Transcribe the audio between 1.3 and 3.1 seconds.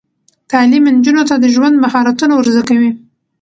د ژوند مهارتونه ور زده کوي.